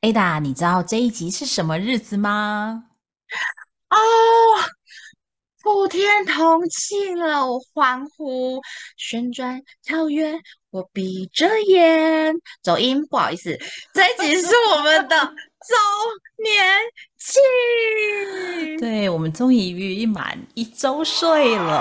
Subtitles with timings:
[0.00, 2.84] Ada，你知道这一集是什么日子吗？
[3.90, 3.96] 哦，
[5.60, 8.60] 普天同庆了，我欢呼，
[8.96, 10.38] 旋转跳跃，
[10.70, 12.32] 我闭着眼。
[12.62, 13.58] 走音，不好意思，
[13.92, 15.74] 这一集是我们的周
[16.44, 16.76] 年
[17.18, 18.78] 庆。
[18.78, 21.74] 对，我们终于圆满一周岁了。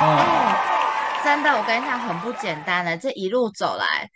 [0.00, 4.10] 哦，真的，我跟你讲，很不简单的，这一路走来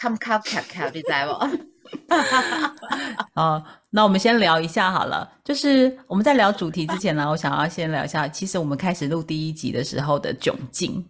[0.00, 1.77] ，come come come come，你知道不？
[3.34, 5.30] 好，那我们先聊一下好了。
[5.44, 11.04] 就是我们在聊主题之前呢，我想要先聊一下，其实我们开始录第一集的时候的窘境。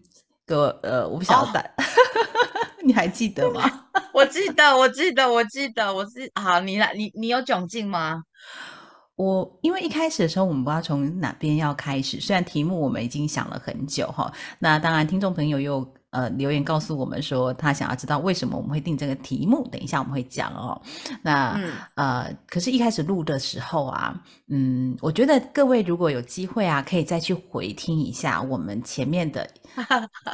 [0.46, 1.70] 哥呃，我不晓得，
[2.84, 3.62] 你还记得吗？
[4.14, 8.22] 我记得，我记得，我记得，我是好，你来，你你有窘境吗？
[9.16, 14.32] 我因为一开始的时候，我们不知道从哪边要开始，虽然题目我们已经想了很久哈。
[14.58, 15.86] 那当然，听众朋友又。
[16.10, 19.68] 呃，留言告诉我们说，他想要知道为什么我们会定这个题目。
[19.68, 20.80] 等一下我们会讲哦。
[21.22, 21.60] 那
[21.96, 29.46] 呃，可是，一开始录的时候啊，嗯，我觉得各位如果有机会啊，可以再去回听一下我们前面的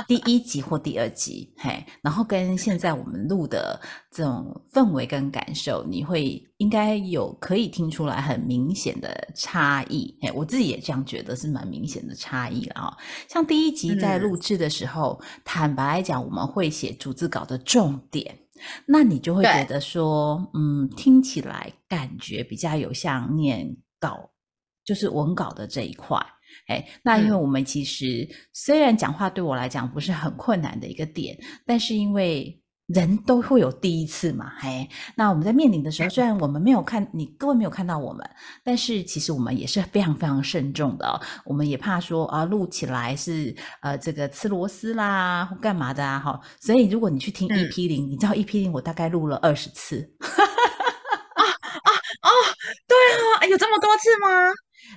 [0.06, 3.80] 第一集或第二集，嘿，然后跟现在我们录的
[4.12, 10.16] 这种氛围跟感受，你会应该有可以听出来很明显的差异。
[10.20, 12.96] 嘿，我自己也这样觉得是蛮明显的差异了啊。
[13.28, 15.64] 像第一集在录制的时候，他。
[15.64, 18.38] 坦白来讲，我们会写逐字稿的重点，
[18.86, 24.28] 那你就会觉得说，嗯，听起来感觉比较有像念稿，
[24.84, 26.20] 就是文稿的这一块。
[26.66, 32.60] 哎，那因为我们其实虽然讲话对我来讲不是很困难的一个点，但是因为。
[32.88, 34.86] 人都会有第一次嘛，嘿，
[35.16, 38.22] 那我们在面临的时候，虽然我们没有看你，各位没有看到我们，
[38.62, 41.18] 但是其实我们也是非常非常慎重的。
[41.46, 46.38] 我们也怕说啊，录起来是呃这个吃螺丝啦或干嘛的啊，哈。
[46.60, 50.06] 所以如果你去听 EP 零，你知道 EP 零我大概录了二十次。
[50.20, 51.88] 啊啊
[52.20, 52.28] 啊！
[52.86, 52.94] 对
[53.40, 54.52] 啊，有这么多次吗？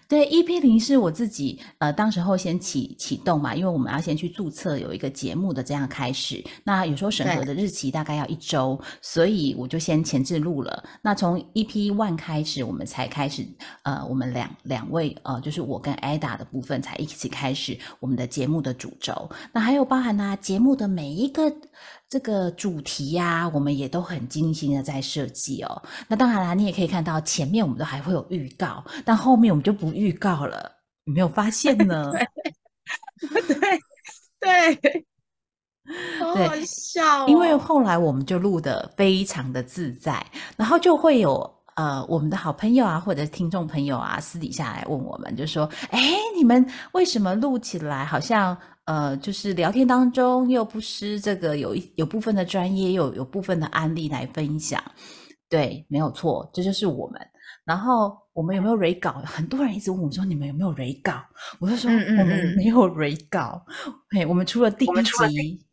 [0.07, 6.43] 对，EP 零是我自己呃，当时候先启启动嘛，因为我们要先去注册有一个节目的这样开始。
[6.63, 10.83] 那有时候审核的日期大概要一周，所以我就先前置录了。
[11.01, 13.45] 那从 EP one 开始，我们才开始
[13.83, 19.29] 呃，我们两两位呃，就是我跟 Ada 的部分才一起开始我们的节目的主轴。
[19.51, 21.53] 那还有包含呢节目的每一个。
[22.09, 25.81] 这个主题呀，我们也都很精心的在设计哦。
[26.07, 30.71] 那当然啦，你也可以看到前面我们都还会有预告，但后面我们就不预告了。
[31.03, 32.11] 有没有发现呢？
[34.39, 35.05] 对 对对，
[36.19, 37.27] 好笑。
[37.27, 40.25] 因为后来我们就录的非常的自在，
[40.55, 45.99] 然后就会有呃我们的好朋友啊，或者听众朋友啊，私底下来问我们，就说：“哎，
[46.37, 54.81] 你们为什么录起来好像？”呃，就是聊天当中又不失这个有一有部分的专业，又有部分的案例来分享，
[55.49, 57.21] 对，没有错，这就是我们。
[57.65, 59.21] 然后我们有没有 re 稿？
[59.25, 61.21] 很多人一直问我说：“你们有没有 re 稿？”
[61.59, 63.61] 我就说：“我们没有 re 稿。”
[64.15, 65.65] 嘿，我们除了第一集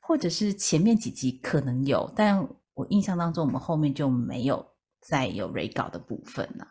[0.00, 4.64] 或者是前面几集可能有，但我印象当中，我们后面就没有
[5.02, 6.66] 再有 re 稿的部分了。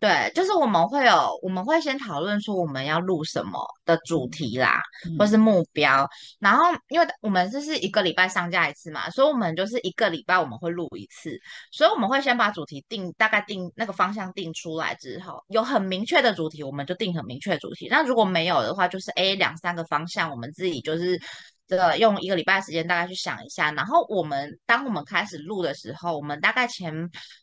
[0.00, 4.80] 对，就是我们会有，我们会先讨论说我们要录什么的主题啦，
[5.18, 6.08] 或是目标。
[6.38, 11.36] 然后，因为我们这是一个礼拜上架一次嘛，所以我们就是一个礼拜我们会录一次。
[11.72, 17.88] 所以我们会先把主题定，大概定那个方向定出来之后，有很明确的主题，我们就定很明确的主题。
[17.90, 21.20] 那如果没有的话，就是 A 两三个方向，我们自己就是
[21.66, 23.72] 这个用一个礼拜时间大概去想一下。
[23.72, 26.94] 然后我们当我们开始录的时候，我们大概前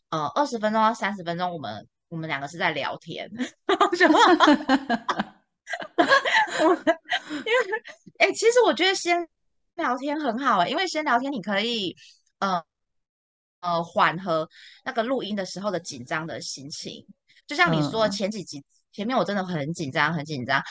[0.08, 1.86] 呃二十分钟到三十分钟，我们。
[2.08, 3.30] 我们两个是在聊天，
[3.96, 4.18] 什么
[7.28, 7.52] 因为
[8.18, 9.26] 哎，其实我觉得先
[9.74, 11.96] 聊天很好哎，因为先聊天你可以
[12.38, 12.62] 呃
[13.60, 14.48] 呃缓和
[14.84, 17.06] 那个录音的时候的紧张的心情。
[17.46, 20.62] 就像你说前几集前面我真的很紧张很紧张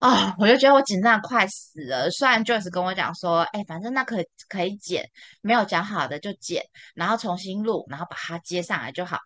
[0.00, 2.10] 啊，我就觉得我紧张的快死了。
[2.10, 4.16] 虽然 Joyce 跟我讲说，哎，反正那可
[4.48, 5.08] 可以剪，
[5.40, 6.64] 没有讲好的就剪，
[6.94, 9.18] 然后重新录，然后把它接上来就好。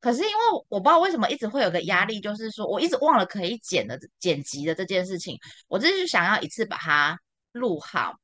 [0.00, 0.34] 可是因为
[0.68, 5.38] 我不知道为什么一直会有个压力，就是说我一直忘了可以剪的剪辑的这件事情，
[5.68, 7.18] 我就是想要一次把它
[7.52, 8.14] 录好，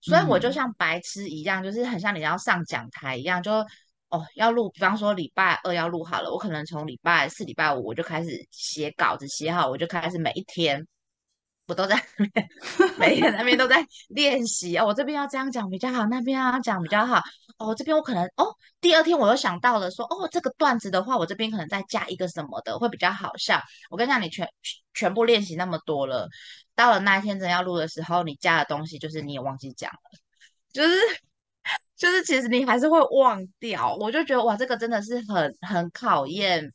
[0.00, 3.52] 所以我就像白痴一样，就是很像你要上讲台一样，就
[4.08, 10.86] 哦要录，比方说礼拜二要录好了，我可能从礼拜四、礼拜五我就开始写稿子，写好我就开始每一天。
[11.68, 12.48] 我都在那边，
[12.98, 14.86] 每天那边都在练习哦。
[14.86, 17.22] 我这边要这样讲比较好，那边要讲比较好。
[17.58, 23.60] 哦，这边我可能哦，第二天我又想到了说，哦，这个段子的话，我这边可能再加一个什么的会比较好笑。
[23.90, 24.48] 我跟你讲，你全
[24.94, 26.26] 全部练习那么多了，
[26.74, 30.18] 到了那一天真要录的时候，你加的东西就是你也忘记讲了，
[30.72, 30.96] 就是
[31.96, 33.94] 就是其实你还是会忘掉。
[33.96, 36.72] 我就觉得哇，这个真的是很很考验。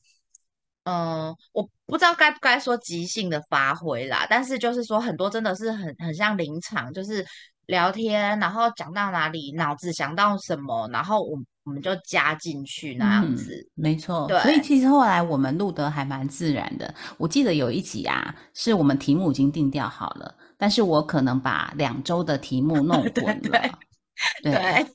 [0.86, 7.26] 嗯，我不知道该不该说即兴的发挥啦，但是就是说很多真的是很很像临场，就是
[7.68, 13.66] 聊天，然后讲到哪里，脑子想到什么，然后我我们就加进去那样子。
[13.76, 16.94] 没错，对所以其实后来我们录得还蛮自然的。
[17.18, 23.80] 我记得有一集啊，是我们题目已经定调好了，但是我可能把两周的题目弄 混了。
[24.44, 24.86] 对。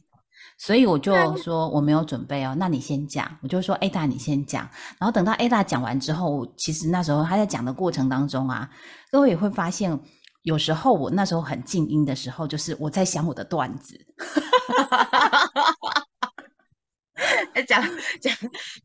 [0.58, 3.38] 所以我就说我没有准备哦，那你先讲。
[3.42, 4.68] 我就说 Ada 你先讲，
[4.98, 8.68] 然后等到 Ada 讲完之后，其实那时候他在讲的过程当中啊，
[9.12, 9.98] 各位也会发现，
[10.42, 13.96] 有时候我那时候很静音的时候，就是我在想我的段子。
[17.54, 17.80] 哎，讲
[18.20, 18.34] 讲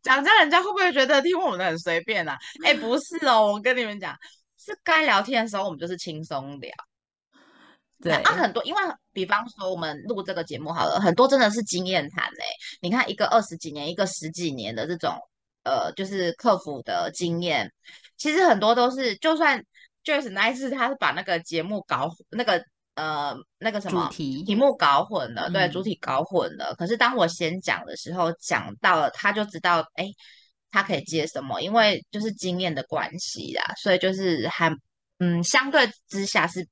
[0.01, 2.37] 讲这样，人家会不会觉得听我们的很随便啊？
[2.63, 4.15] 哎，不是哦，我跟你们讲，
[4.57, 6.71] 是该聊天的时候，我们就是轻松聊。
[8.03, 8.81] 对啊，很多，因为
[9.13, 12.43] 比方说我们录这个节目好了，很多真的是经验谈嘞。
[12.81, 15.15] 你看一个二十几年，一个十几年的这种，
[15.63, 17.71] 呃，就是客服的经验，
[18.17, 19.63] 其实很多都是，就算
[20.03, 22.61] 就是那一次他是把那个节目搞那个
[22.95, 26.75] 呃那个什么题题目搞混了，对，主体搞混了。
[26.77, 30.07] 可是当我先讲的时候，讲到了他就知道，哎，
[30.71, 34.69] 他可以接什么，因为就是经验的关系啦，所以就是还
[35.19, 36.67] 嗯，相对之下是。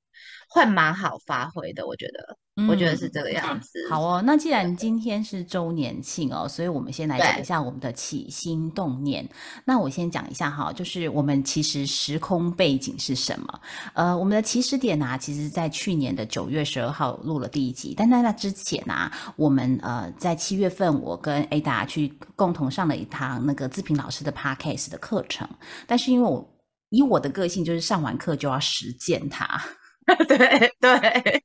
[0.50, 3.70] 会蛮好发挥的，我觉得，我觉得是这个样子。
[3.90, 9.28] 好哦，那既然今天是周年庆哦，所以我们先来讲一下我们的起心动念。
[9.64, 13.62] 那我先讲一下哈，就是我们其实时空背景是什么？
[13.94, 25.48] 呃，我们的起始点啊，其实在去年的九月十二号录了第一集，但在那之前啊，我们呃在七月份我跟 Ada 去共同上了一堂那个自评老师的 Podcast 的课程，
[25.88, 26.46] 但是因为我
[26.90, 29.62] 以我的个性，就是上完课就要实践它。
[30.28, 31.44] 对对，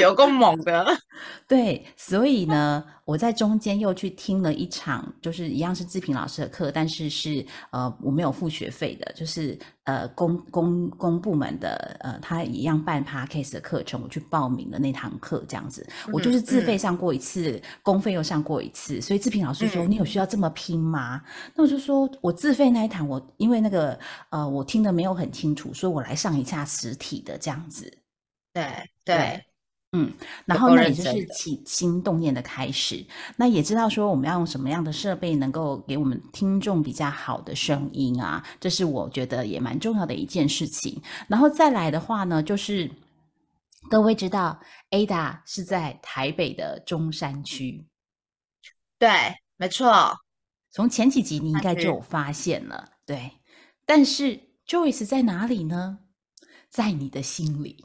[0.00, 0.86] 有够猛的。
[1.46, 21.22] 对，所以呢，我在中间又去听了一场，就是一样是志平老师的课，但是是呃我没有付学费的，就是呃公公公部门的呃他一样办 parkcase 的课程，我去报名的那堂课，这样子，我就是自费上过一次，公费又上过一次，所以志平老师说你有需要这么拼吗？
[21.54, 23.98] 那我就说我自费那一堂，我因为那个
[24.30, 27.92] 呃我听的没有很清楚，所以我来上一下实体的这样子。
[28.52, 29.44] 对对，
[29.92, 30.12] 嗯，
[30.44, 33.04] 然后呢，也就是起心动念的开始，
[33.36, 41.02] 那也知道说我们要用什么样的设备能够给我们听众比较好的声音啊，这是我觉得也蛮重要的一件事情。
[41.28, 42.90] 然后再来的话呢，就是
[43.90, 44.60] 各位知道
[44.90, 47.86] ，Ada 是在台北的中山区，
[48.98, 49.08] 对，
[49.56, 50.16] 没错，
[50.70, 53.32] 从前几集你应该就有发现了，对。
[53.84, 55.98] 但是 Joyce 在哪里呢？
[56.70, 57.84] 在你的心里。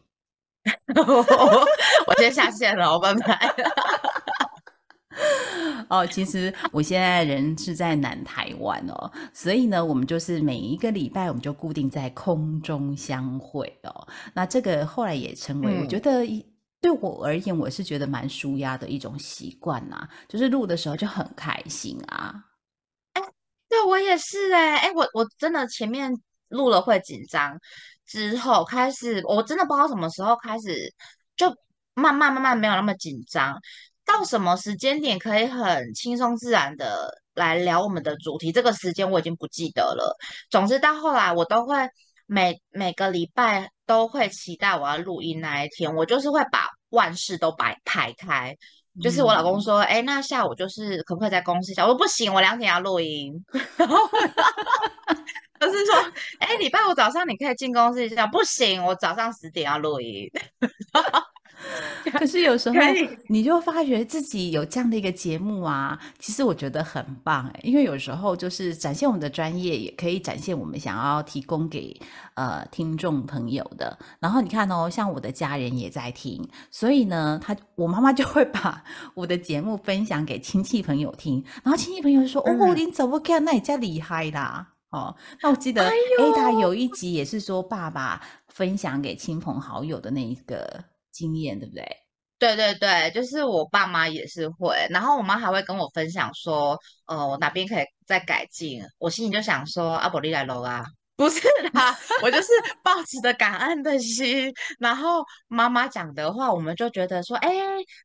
[2.08, 3.56] 我先下线了，我拜拜。
[5.90, 14.08] 哦，其实我现在人是在南台湾哦，所以呢，我们就是每一个礼拜我们就固定在空中相会哦。
[14.34, 16.26] 那这个后来也成为，我觉得
[16.80, 20.08] 对我而言，我是觉得蛮舒压的一种习惯呐。
[20.28, 22.36] 就是录的时候就很开心啊。
[23.14, 23.22] 哎，
[23.70, 26.14] 对我也是哎哎，我我真的前面
[26.50, 27.58] 录了会紧张。
[28.08, 30.94] 之后开始，我真的不知道什么时候开始，
[31.36, 31.50] 就
[31.94, 33.56] 慢慢慢慢没有那么紧张。
[34.06, 38.54] 到什么时间点可以很轻松自然的来聊我们的主题？
[38.54, 40.16] 这个时间我已经不记得了。
[40.50, 41.76] 总之到后来，我都会
[42.26, 45.94] 每每个礼拜都会期待我要录音那一天。
[45.94, 48.56] 我就是会把万事都摆排开。
[49.04, 53.34] 就是我老公说：“哎，那下午就是可不可以在公司？”我说：“不行，我两点要录音。”
[53.76, 53.98] 然后。
[55.62, 55.96] 就是说，
[56.40, 60.30] 哎，礼拜五早上你可以进公司一下，不行，我早上十点要录音。
[62.12, 62.76] 可是有时候
[63.30, 72.00] 你就发觉自己有这样的一个节目啊，其实我觉得很棒哎，因为有时候就是展现我们的专业，也可以展现我们想要提供给
[72.36, 73.98] 呃听众朋友的。
[74.20, 78.84] 然后你看哦，像我的家人也在听，所以呢，他我妈妈就会把
[79.16, 83.44] 我的节目分享给亲戚朋友听，然后亲戚朋友说：“哦，你怎么看？
[83.44, 85.90] 那你家厉害啦！”哦，那我记得
[86.20, 91.86] Ada 有一集也是说爸爸分享给亲朋好友的那一个经验，对不对？
[92.40, 96.78] 对对对，就是我爸妈也是会，然后我妈还会跟我分享说，
[97.08, 98.82] 呃，我哪边可以再改进。
[99.00, 100.86] 我心里就想说，阿伯利来喽啊，
[101.18, 101.42] 不是
[101.74, 102.48] 啦，我就是
[102.84, 104.54] 抱持着感恩的心。
[104.80, 107.50] 然后妈妈讲的话，我们就觉得说，哎，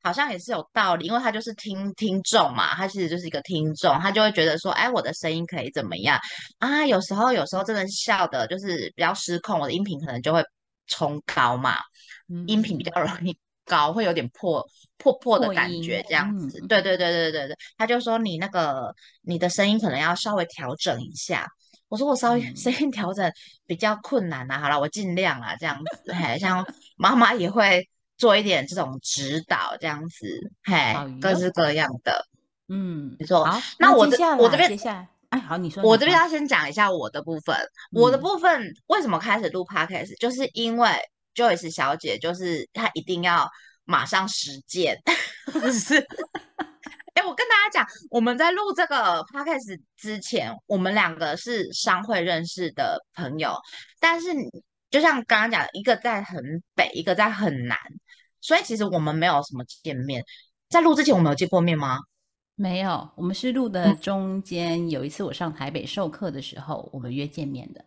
[0.03, 6.19] 好像也是有道理，因为他就是听听众嘛，他其实就是一个听众，他就会觉得说，哎，我的声音可以怎么样
[6.59, 6.87] 啊？
[6.87, 10.43] 有时候有时候真的笑的，就是比较失控，我的音频可能就会
[10.87, 11.77] 冲高嘛，
[12.47, 13.37] 音频比较容易。
[13.65, 14.61] 高会有点破
[14.99, 18.93] 破破的感觉，这样子，对对对对对对，他就说你那个
[19.23, 21.47] 你的声音可能要稍微调整一下。
[21.93, 23.31] 我说我稍微声音 调整
[23.67, 30.27] 比较困难啊，好了，我尽量啊，这样子，嘿，像妈妈也会做一点这种指导，这样子，
[30.65, 32.27] 嘿，各式各样的，
[32.69, 33.45] 嗯，没错。
[33.45, 37.55] 好，那我这我这边接下来，哎，好，你说，我这边要先讲一下我的部分，
[37.93, 40.89] 我的部分为什么开始录 podcast，就是因为。
[41.35, 43.51] Joyce 小姐就是她一定要
[43.87, 44.99] 马上实践，
[45.73, 46.07] 是。
[47.15, 53.55] 哎，我跟大家讲，我们在录这个 podcast 之前，我们两个是商会认识的朋友，
[54.01, 54.29] 但是
[54.91, 56.43] 就像刚刚讲，一个在很
[56.75, 57.79] 北，一个在很南，
[58.41, 60.25] 所以其实我们没有什么见面。
[60.69, 61.99] 在录之前，我们有见过面吗？
[62.55, 67.85] 没有，我们是录的中间有一次我上台北授课的时候，我们约见面的。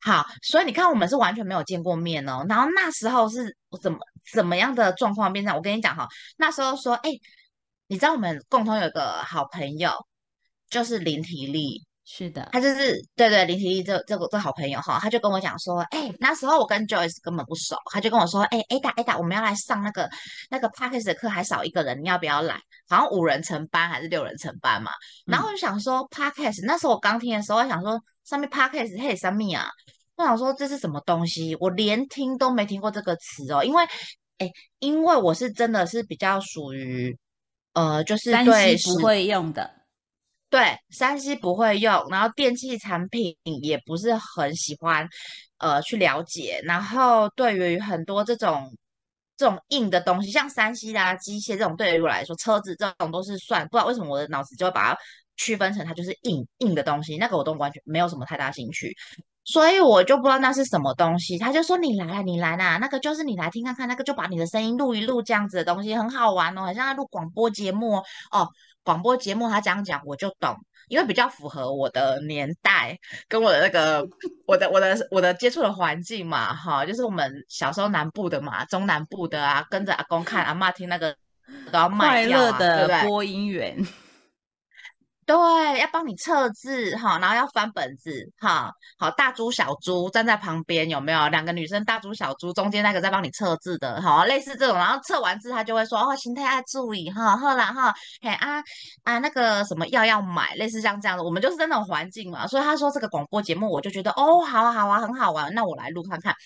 [0.00, 2.44] 好，所以你看，我们是完全没有见过面哦。
[2.48, 3.98] 然后那时候是怎么
[4.32, 5.54] 怎么样的状况变成？
[5.56, 7.10] 我跟你讲哈，那时候说，哎，
[7.88, 9.90] 你知道我们共同有个好朋友，
[10.68, 20.08] 就是林体力，是的，他就是对对林体力这这个这好朋友哈，他就跟我讲说，哎，那时候我跟 Joyce 根本不熟，他就跟我说，哎，Ada Ada，我们要来上那个
[20.50, 22.56] 那个 Parkes 的课，还少一个人，你要不要来？
[22.88, 24.90] 好像五人成班还是六人成班嘛。
[25.24, 28.00] 然后我就想说 Parkes，那时候我刚听的时候，我想说。
[28.26, 29.70] 上面么啊？
[30.16, 33.62] 我想说这是什么东西，我连听都没听过这个词哦。
[33.62, 33.84] 因为，
[34.38, 34.50] 哎，
[34.80, 37.16] 因为我是真的是比较属于，
[37.76, 39.70] 呃，就是对不会用的，
[40.48, 45.06] 对山西不会用，然后电器产品也不是很喜欢，
[45.58, 46.60] 呃，去了解。
[46.64, 48.74] 然后对于很多这种
[49.36, 54.98] 这种硬的东西，像山西啊、机械这种，对于我来说，车子这种都是算，不知道为什么我的脑子就会把它。
[55.38, 58.96] 区分成它就是硬硬的东西，那个我都完全没有什么太大兴趣，
[59.46, 61.38] 所以我就不知道那是什么东西。
[61.38, 67.96] 他就说你来，你来啦，那个就是你来听看看，那个就把你的声音录一录，这样子的东西很好玩哦，好像在录广播节目
[68.30, 68.48] 哦。
[68.82, 70.56] 广播节目他这样讲我就懂，
[70.88, 72.96] 因为比较符合我的年代
[73.28, 74.06] 跟我的那个
[74.46, 81.14] 我的我的我的接触的环境嘛，哈，就是我们小时候南部的嘛，中南部的啊，跟着阿公看阿妈听那个
[81.72, 83.02] 都要卖掉啊，对不对？
[83.08, 83.76] 播音员。
[85.26, 85.34] 对，
[85.80, 88.70] 要帮你测字哈，然后要翻本子哈。
[88.96, 91.84] 好，大猪小猪站在旁边，有没有两个女生？
[91.84, 94.76] 大猪小猪中间那个在帮你测字的，好，类似这种。
[94.76, 97.92] 然后测完字，他就会说哦，心态要注意哈，后来哈，
[98.22, 98.62] 嘿啊
[99.02, 101.24] 啊，那个什么药要买，类似像这样的。
[101.24, 106.36] 我们就是在那种环境嘛，所以他说这个广播节目，我就觉得哦，好啊好啊，很好玩，那我来录看看。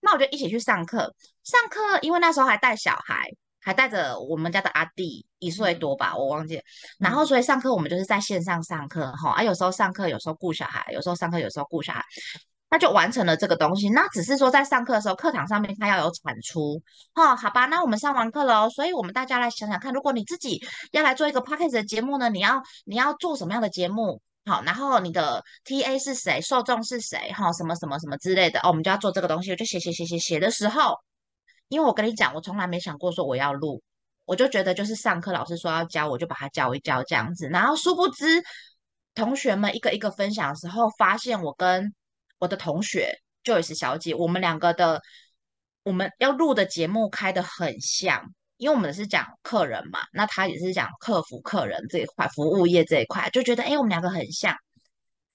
[0.00, 3.28] 那我就一起去上课，上课，因为那时候还带小孩。
[3.60, 6.60] 还带着我们家的阿弟一岁多吧，我忘记。
[6.98, 12.02] 然后所以上课我们就是在线上上课哈，啊有时候上课，有时候顾小孩，有时候上课，有时候顾小孩，
[12.70, 13.88] 那就完成了这个东西。
[13.88, 16.80] 那只是说在上课的时候，课堂上面它要有产出
[17.14, 17.66] 哦，好吧？
[17.66, 20.60] 那我们上完课了，所以我们大家来想想看，如果你自己
[20.92, 24.20] 要来做一个 p a c k a g e 的节目呢，你要你要做什么样的节目？
[24.46, 27.30] 好，然后你的 TA 是谁，受众是谁？
[27.32, 30.94] 哈，什么什么什么之类的哦，我们就要做这个东西，我就写写写写写的时候。
[31.70, 33.80] 因为我跟你讲，我从来没想过说我要录，
[34.24, 37.48] 我就觉得就是上课老师说要教，我就把它教一教这样子。
[37.48, 38.42] 然后殊不知，
[39.14, 41.94] 同学们一个一个分享的时候，发现我跟
[42.40, 45.00] 我的同学 Joyce 小姐，我们两个的
[45.84, 48.20] 我们要录的节目开的很像，
[48.56, 54.56] 因为我们是讲客人嘛，那他也是讲客服客人这一块，服务业这一块，就觉得哎，我们两个很像。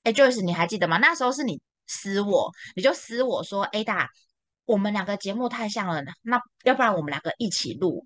[0.03, 0.97] 哎，Joyce，你还记得吗？
[0.97, 4.09] 那时候是你私我，你就私我说，哎大。
[4.65, 8.05] 我们两个节目太像了，那要不然我们两个一起录。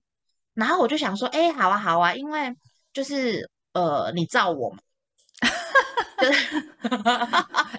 [0.54, 2.54] 然后我就想说，哎，好啊，好啊，因为
[2.92, 4.78] 就是呃，你照我嘛。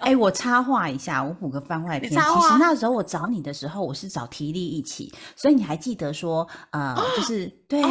[0.01, 2.09] 哎， 我插话一下，我补个番外篇。
[2.11, 7.81] 其实那时候我找你的时候，我是找提力一起，所以你还记得说，呃， 就是对。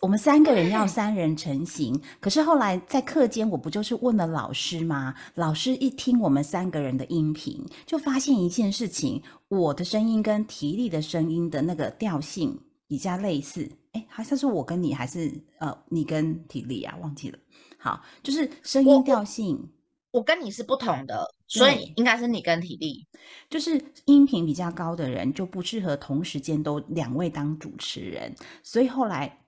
[0.00, 5.14] 我们三个人要 三人成行，可是后来在课间，我不就是问了老师吗？
[5.34, 13.70] 老师一听我们三个人的音频，就发现一件事情：我的声音跟提力的声音的那个调性比较类似。
[13.92, 16.96] 哎，好像是我跟你，还是呃你跟体力啊？
[17.02, 17.38] 忘记了。
[17.76, 19.68] 好，就是声音调性
[20.12, 23.06] 我跟你是不同的，所以应该是你跟体力，
[23.48, 28.32] 就是音频比较高的人就不适合同时间都两位当主持人，
[28.62, 29.39] 所以后来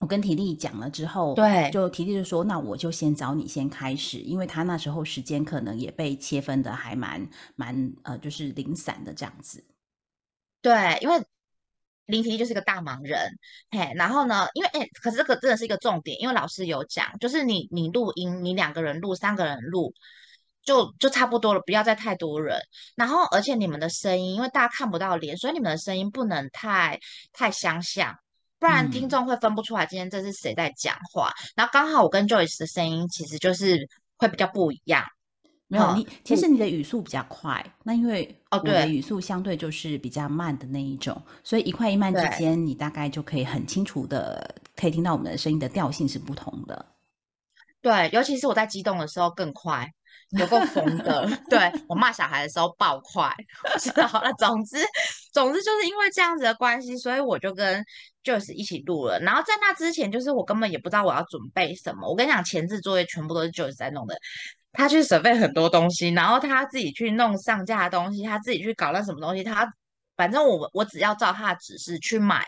[0.00, 9.64] 我跟体力讲了之后，对，就体力就说，那我就先找你先开始，因为他那时候时间可能也被切分的还蛮蛮呃，就是零散的这样子。
[10.60, 11.24] 对，因为。
[12.06, 13.38] 林体就是个大忙人，
[13.70, 19.94] 嘿，然后呢，因为哎，可是这个真的是一个重点，因为老师有讲，就是你你录音，你两个人录，三个人录，
[20.64, 22.58] 就就差不多了，不要再太多人。
[22.96, 26.98] 然后，而且你们的声音，因为大家看不到脸，所以你们的声音不能太
[27.32, 28.18] 太相像，
[28.60, 31.32] 不然听众会分不出来今天这是谁在讲话。
[31.56, 35.04] 然后刚好我跟 Joyce 的声音其实就是会比较不一样。
[35.66, 46.86] 没有你，其实你的语速比较快，那因为哦，我的语速相对就是比较慢的那一种，所以一快一慢之间，你大概就可以很清楚的可以听到我们的声音的调性是不同的。
[47.80, 49.88] 对，尤其是我在激动的时候更快，
[50.38, 51.26] 有够疯的。
[51.50, 53.34] 对我骂小孩的时候爆快，
[53.72, 54.32] 我知道了。
[54.38, 54.78] 总之，
[55.32, 57.84] 总之就是因为这样子的关系，所以我就跟
[58.22, 59.18] Joyce 一起录了。
[59.20, 62.08] 然后在那之前，就是我根本也不知道我要准备什么。
[62.08, 64.16] 我跟你讲，前置作业全部都是 Joyce 在弄的。
[64.72, 69.68] 他去准备很多东西，然后他自己去弄上架的东西，他自己去搞那什么东西，他
[70.16, 72.46] 反正我我只要照他的指示去买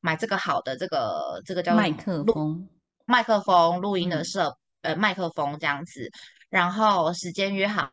[0.00, 2.68] 买这个好的这个这个叫麦克风
[3.06, 6.10] 麦克风录音的设呃麦克风这样子，
[6.50, 7.90] 然后时间约好，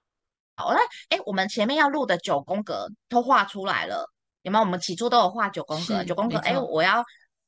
[0.55, 4.11] 好了，哎，我们前面要录的九宫格都画出来了，
[4.41, 4.65] 有没有？
[4.65, 7.03] 我们起初都有画九宫格，九宫格，哎，我要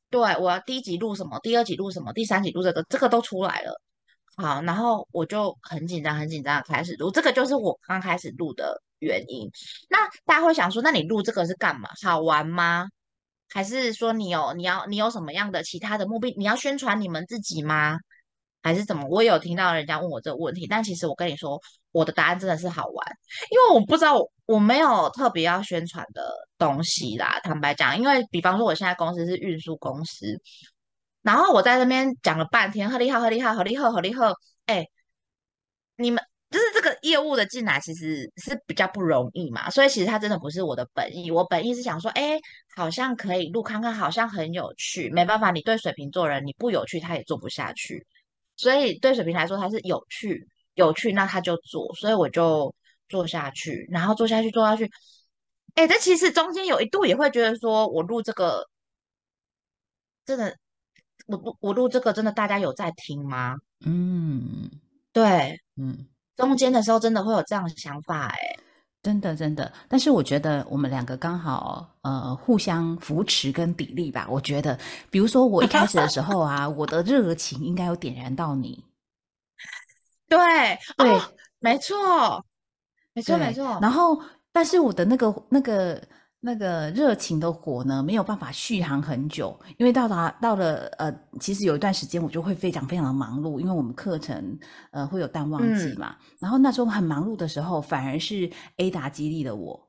[0.10, 3.82] 对我要第一集录什么，第二集录什么，第三集录这个，这个都出来了。
[4.38, 9.50] 好，然后我就很紧张，很紧张的开始录，这个就是我刚开始录的原因。
[9.90, 11.90] 那大家会想说，那你录这个是干嘛？
[12.04, 12.88] 好玩吗？
[13.52, 16.34] 还是说你有你要你有什么样的其他的目的？
[16.38, 17.98] 你要宣传你们自己吗？
[18.62, 19.08] 还是怎么？
[19.10, 21.60] 我有听到人家问我这个问题，但其实我跟你说，
[21.92, 23.08] 我的答案真的是好玩，
[23.52, 27.40] 因为我不知道我没有特别要宣传的东西啦。
[27.44, 30.40] 坦白讲，因为比方说我现在公司是运输公司。
[31.22, 34.26] 然后我在那边讲了半天，好厉害，好厉害，好厉害，好厉害！
[34.68, 34.86] 哎，
[35.98, 39.70] 你们就是这个业务的进来，其实是比较不容易嘛。
[39.70, 42.40] 所以其实他真的不是我的本意，我本意是想说，哎，
[42.74, 45.10] 好像可以录看看，好像很有趣。
[45.10, 48.08] 没办法，你对水瓶座人，你不有趣，他也做不下去。
[48.60, 51.96] 所以对水瓶来说，它是有趣，有趣，那他就做。
[51.96, 52.76] 所以我就
[53.08, 54.92] 做下去，然后做下去，做下去。
[55.76, 58.68] 哎，这其实中间有一度也会觉得说，我录这个
[60.26, 60.58] 真的。
[61.28, 63.56] 我不我录这个真的大家有在听吗？
[63.86, 64.68] 嗯，
[65.14, 68.40] 对，嗯，中间的时候真的会有这样的想法，哎，
[69.02, 69.72] 真的真的。
[69.88, 74.28] 但是我觉得我们两个刚好呃互相扶持跟砥砺吧。
[74.30, 74.78] 我觉得，
[75.10, 78.84] 比如说我一开始的时候啊，我的热情应该有点燃到你。
[80.28, 80.38] 对
[80.98, 81.22] 对，
[81.60, 82.44] 没错，
[83.14, 83.80] 没错没错。
[83.82, 86.02] 然后，但是我的那个那个。
[86.42, 94.58] 那个热情的火呢，没有办法续航很久，因为到达到了呃，其实有一段时间我就会非常非常的忙碌，因为我们课程
[94.92, 99.89] 呃会有淡旺季嘛，然后那时候很忙碌的时候，反而是 A 达激励了我。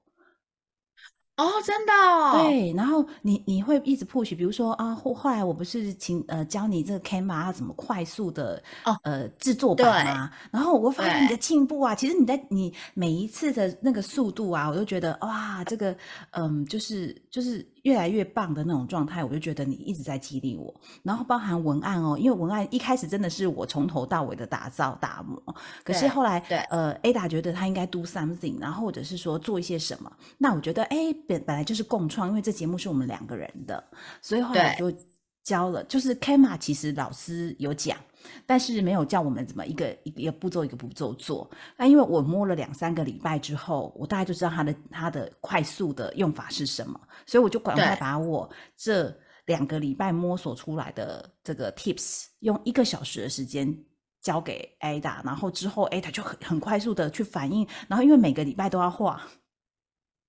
[1.40, 10.30] 哦，真的，哦对，然后你你会一直 push，比如说啊，后后来我不是请呃教你这个 camera 要怎么快速的哦呃制作版吗？
[10.50, 15.96] 然后我发现你的进步啊，其实你在你每一次的那个速度啊，我都觉得哇，这个
[16.32, 17.66] 嗯，就是就是。
[17.82, 20.74] 越来越棒的那种状态，我就觉得你一直在激励我。
[21.02, 25.42] 然后包含文案哦，因为文案一开始真的是我从头到尾的打造打磨，
[25.84, 30.10] 可是后来，对，呃，Ada 觉得他应该 do something，然后或者是说做一些什么。
[30.38, 33.82] 那我觉得，哎，本本来就是共创，因为这节目是我们两个人的，
[34.20, 34.92] 所以后来就
[35.42, 35.82] 教了。
[35.84, 37.96] 就是 k a m a 其实老师有讲。
[38.44, 41.50] 但是没有叫我们怎么一个一个步骤一个步骤做。
[41.74, 49.10] 那因为我摸了两三个礼拜之后，我大概就知道它的它的快速的用法是什么，所以我就赶快把我这
[49.46, 53.74] 两个礼拜摸索出来的这个 tips 用一个小时的时间
[54.20, 57.66] 交给 Ada，然后之后 Ada 就很很快速的去反应。
[57.88, 59.22] 然后因为每个礼拜都要画，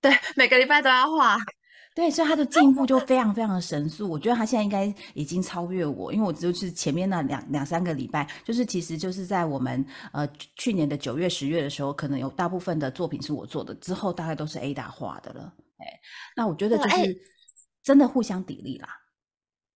[0.00, 1.36] 对，每个礼拜都要画。
[1.94, 4.08] 对，所以他的进步就非常非常的神速。
[4.08, 10.26] 我觉得他现在应该已经超越我，因为我就是前面那两两三个礼拜，就是其实就是在我们呃
[10.56, 15.52] 去年的九月、十月的时候，可能有大部分的作品是我做的，之后大概都是 Ada 画的了。
[15.76, 15.86] 哎，
[16.34, 17.16] 那我觉得就是
[17.82, 18.88] 真的互相砥砺啦。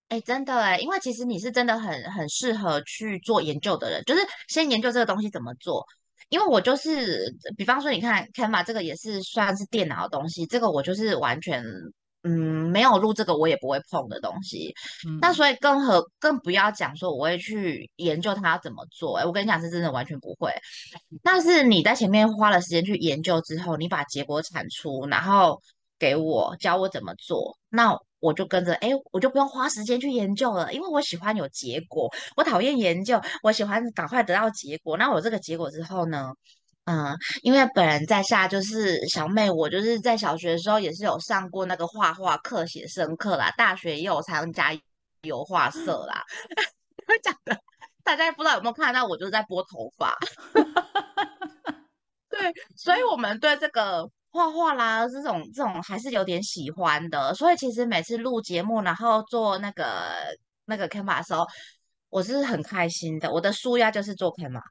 [0.09, 5.85] 哎，真的哎，因为其实你是真的很很适合去做研究的人，就是先研究这个东西怎么做。
[6.29, 11.63] 因为我就是，比方说，你看 Canva 这个也是算是电脑的东西，这个我就是完全
[12.23, 14.75] 嗯，没有录这个我也不会碰的东西。
[15.21, 19.19] 那所以更何更不要讲说我会去研究它要怎么做。
[19.19, 20.51] 哎，我跟你讲是真的完全不会。
[21.23, 25.61] 但是你在前面花了时间去研究之后，你把结果产出，然后
[25.99, 32.13] 给我教我怎么做，那我就跟着，哎，我就不用花时间去研究了，因为我喜欢有结果。
[32.37, 34.97] 我讨厌研究，我喜欢赶快得到结果。
[34.97, 36.33] 那我这个结果之后呢？
[36.87, 44.71] 嗯，因为本人在下就是小妹，我就是在小学的时候也是有上过那个画画课、写生课啦，大学也有参加
[45.23, 46.23] 油画社啦。
[47.09, 47.59] 会讲的，
[48.05, 50.17] 大家不知道有没有看到，我就是在拨头发。
[52.31, 57.35] 对，所以我们对这个画画啦，这种这种还是有点喜欢的。
[57.35, 60.13] 所以其实每次录节目，然后做那个
[60.67, 61.45] 那个 camera 的时候，
[62.11, 63.33] 我是很开心的。
[63.33, 64.63] 我的书压就是做 camera。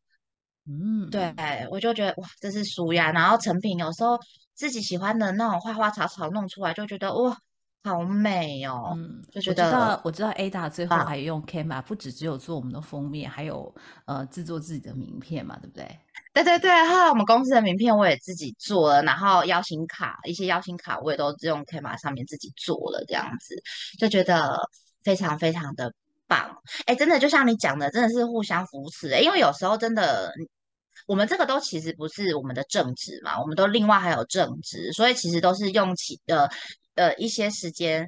[0.68, 1.34] 嗯，对，
[1.70, 4.20] 我就觉得哇，这是书呀，然后成品有时候
[4.56, 7.38] 自己喜欢的那种花花草草弄出来，就觉得哇，
[7.84, 8.94] 好美哦。
[8.98, 13.76] 嗯，就觉得我知道 Ada 最后还用 Camera，不止只有做我们的封面，还有
[14.06, 15.88] 呃制作自己的名片嘛，对不对？
[16.34, 23.56] 对对对，还有我们公司的名片我也自己做了，然后邀请卡一些邀请卡我也都用 Camera 上面自己做了，这样子
[24.00, 24.58] 就觉得
[25.04, 25.94] 非常非常的
[26.28, 26.58] 棒。
[26.88, 29.22] 哎，真的就像你讲的，真的是互相扶持。
[29.22, 30.34] 因为有时候真的。
[31.06, 36.48] 我们这个都其实不是我们的正职嘛，我们都另外还有正职，所以其实都是用起呃
[36.96, 38.08] 呃一些时间，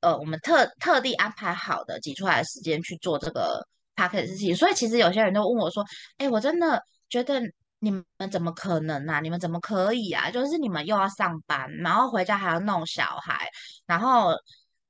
[0.00, 3.62] 呃我们特特地安排好的挤出来的时间去做这个
[3.96, 4.56] p a c k e t 事情。
[4.56, 5.84] 所以其实有些人都问我说
[6.16, 7.38] ：“哎，我真的觉得
[7.80, 9.20] 你们怎么可能啊？
[9.20, 10.30] 你们怎么可以啊？
[10.30, 13.46] 就是你们又要上班，然后回家还要弄小孩，
[13.84, 14.32] 然后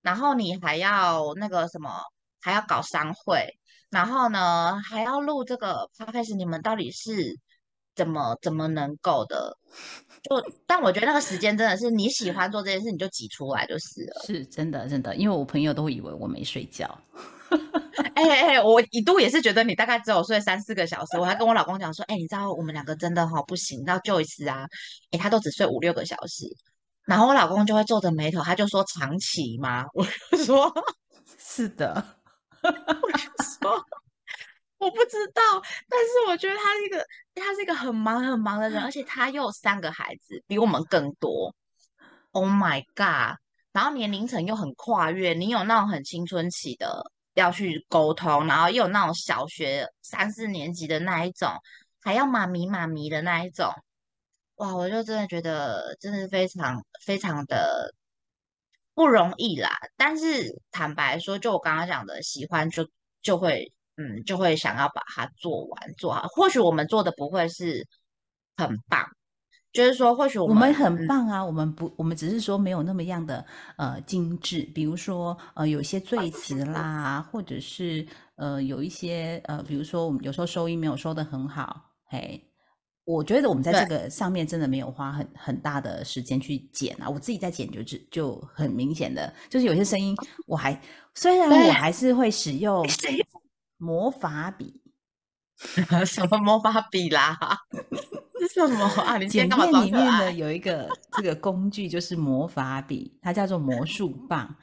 [0.03, 1.91] 然后你还要那个什么，
[2.41, 3.59] 还要搞商会，
[3.91, 7.37] 然后呢还要录这个 p a c k e t 你们到底是？”
[7.99, 9.53] 怎么怎么能够的？
[10.23, 14.23] 就但我觉得那个时间真的是你喜欢做这件事，你就挤出来就是了。
[14.25, 16.89] 是真的，真的，因为我朋友都以为我没睡觉。
[18.15, 21.19] 哎哎，我一度也是觉得你大概只有睡三四个小时。
[21.19, 24.65] 我还跟我老公讲说，哎，你知道我们两个真的哈不行，到就一次啊，
[25.11, 26.47] 哎，他都只睡五六个小时。
[27.05, 29.85] 然后我老公就会皱着眉头，他就说长期吗？
[29.95, 30.73] 我就说
[31.39, 32.05] 是的。
[32.63, 33.19] 我就
[33.61, 33.85] 说。
[34.79, 35.43] 我不知道，
[35.89, 41.55] 但是我觉得他是一个，他是一个很忙很忙的人，而且他又三个孩子，比我们更多。
[42.31, 43.39] Oh my god！
[43.73, 51.51] 然后年龄层又很跨越，你有那种很青春期的要去沟通，然后又有那种小学三四年级的那一种，
[52.01, 53.73] 还要妈咪妈咪的那一种。
[54.57, 57.93] 哇，我就真的觉得真的是非常非常的
[58.95, 59.71] 不容易啦。
[59.97, 62.89] 但是坦白说，就我刚刚讲的，喜欢就
[63.23, 63.73] 就会。
[64.01, 66.29] 嗯，就会想要把它做完做好。
[66.29, 67.85] 或许我们做的不会是
[68.57, 69.05] 很棒，
[69.73, 71.45] 就是说，或许我们很棒啊。
[71.45, 73.45] 我们不，我们只是说没有那么样的
[73.77, 74.63] 呃精致。
[74.73, 78.07] 比如说呃，有一些赘词啦，或者是
[78.37, 81.83] 呃有一些呃，比如说我们有时候收音没有收的很好。
[82.07, 82.41] 嘿，
[83.05, 87.11] 我觉得我们在这个上面真的没有花很很大的时间去剪啊。
[87.11, 90.15] 我自己在剪就就就很明显的，就是有些声音
[90.47, 90.81] 我还
[91.17, 92.87] 虽然我还是会使用。
[93.79, 94.83] 魔法笔？
[96.07, 97.37] 什么魔法笔啦？
[98.49, 99.19] 是什么啊？
[99.19, 104.55] 简片里面呢有一个这个工具，就是魔法笔，它叫做魔术棒，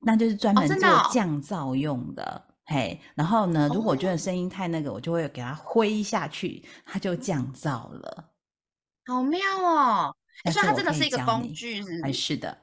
[0.00, 0.78] 那就是专门做
[1.10, 2.44] 降噪用的。
[2.66, 8.30] 嘿，然后呢，如果觉得声音太那个，我就会给它挥下去，它就降噪了。
[9.06, 10.16] 好妙哦！
[10.52, 12.56] 所以它真的是一个工具，是是的。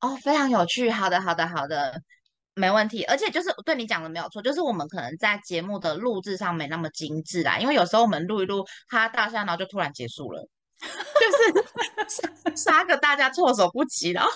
[0.00, 0.90] 哦，非常有趣。
[0.90, 2.02] 好的，好的，好的。
[2.58, 10.42] 没问题，而且就是对你讲的没有错，就是我们可能在节目的录制上没那么精致啦，因为有时候我们录一录，哈大笑，然后就突然结束了，
[10.80, 14.30] 就是 杀个大家措手不及，然后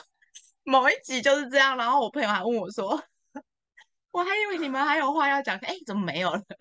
[0.64, 3.02] 某一集就是这样，然后我朋友还问我说，
[4.12, 6.42] 我还以为你们还有话要讲，哎，怎么没有了？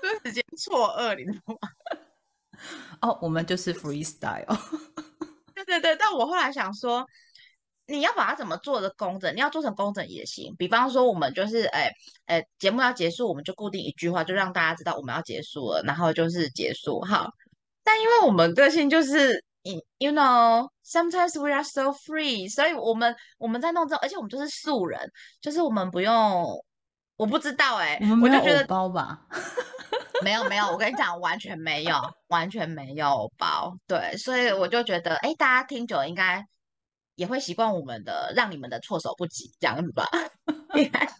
[0.00, 1.68] 就直接错愕，你知道吗？
[3.02, 4.46] 哦，我们就是 freestyle，
[5.56, 7.04] 对对对，但我后来想说。
[7.90, 10.54] 你要把它怎么做的工整，你要做成工整也行。
[10.58, 11.90] 比方说，我们就是，哎，
[12.26, 17.00] 哎，节目要结束，我们就固定一句话，就让大家知道我们要结束了，然后就是结束。
[17.00, 17.30] 好，
[17.82, 26.62] 但因为我们个性就是，你，you know，sometimes we are so free，所以我们我们在弄这，而且我们就是素人，就是我们不用，
[27.16, 29.18] 我不知道，哎，我就觉得包吧，
[30.22, 31.96] 没有没有，我跟你讲，完全没有，
[32.26, 36.46] 完全没有包，对，所以我就觉得，哎，大家听久应该。
[37.18, 40.06] 也会习惯我们的，让你们的措手不及这样子吧。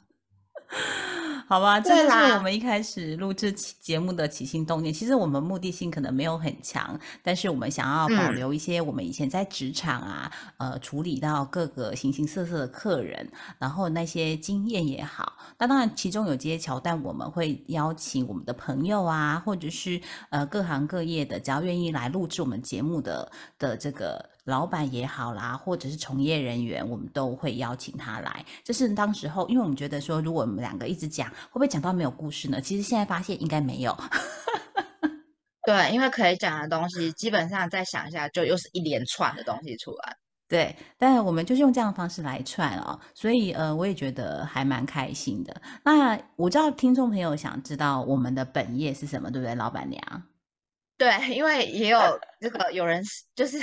[1.48, 4.92] 好吧，这就是我们一开始录制节目的起心动念。
[4.92, 15.32] 其实我们目的性可能没有很强，但是我们想要保留一些我们以前在职场啊，呃，处理到各个形形色色的客人，然后那些经验也好。
[15.58, 24.28] 那当然，其中有这些桥段，我们会邀请我们的朋友啊，或者是呃各行各业的，只要愿意来录制我们节目的的这个。
[24.48, 28.42] 老板也好啦，或者是从业人员，我们都会邀请他来。
[28.64, 32.58] 这是当时候，因为我们觉得说，如果我们两个一直讲，会不会讲到没有故事呢？
[32.58, 33.94] 其实现在发现应该没有。
[35.66, 40.16] 对，因为可以讲的东西，基本上再想一下，就又是一连串的东西出来。
[40.48, 45.60] 对，但我们就是用这样的方式来串哦，所以呃，我也觉得还蛮开心的。
[45.84, 50.22] 那我知道听众朋友想知道我们的本业是什么，对不对，老板娘？
[50.96, 52.00] 对，因为也有
[52.40, 53.04] 这个有人
[53.36, 53.58] 就是。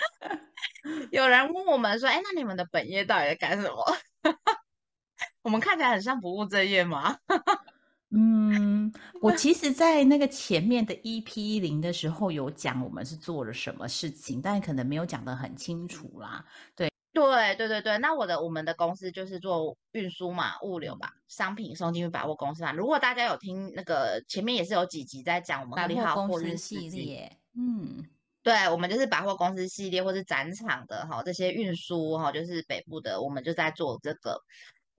[1.10, 3.84] 有人问我们说：“哎，那你们的本业到底在干什么？”
[5.42, 7.16] 我们看起来很像不务正业吗？
[8.12, 16.44] 嗯，我其实，在那个前面的 EP 零的时候有讲我们是做了什么事情，但可能没有讲得很清楚啦。
[16.74, 17.98] 对，对，对，对，对。
[17.98, 22.72] 那我的我们的公司就是做运输嘛，物流嘛，商品送进去百货公司嘛。
[22.72, 28.04] 如果大家有听那个前面也是有几集在讲我们百货公司系列，嗯。
[28.42, 34.40] 对，我们就是百货公司系列或是展场的哈，这些运输哈，就是北部的，我们就在做这个。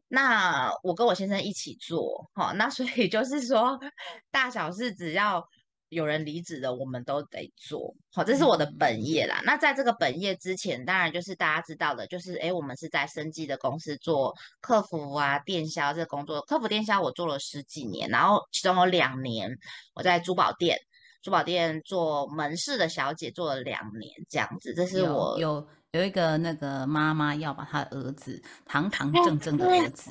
[0.08, 3.80] 那我跟我先生一起做哈，那所以就是说，
[4.30, 5.48] 大小事只要
[5.90, 7.96] 有人离职的，我们都得做。
[8.12, 9.42] 好，这是我的本业啦。
[9.44, 16.42] 那在这个本业之前，当然就是大家知道的，就是诶，我们是在生技的公司做客服啊、电销这个工作。
[16.42, 19.58] 客服电销我做了十几年，然后其中有两年
[19.96, 20.78] 我在珠宝店。
[21.22, 30.10] 珠宝店做门市的小姐做了两年，这样子，这是我有有一个那个妈妈要把她儿子堂堂正正的儿子，